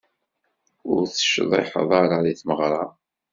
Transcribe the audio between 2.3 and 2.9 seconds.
tmeɣra.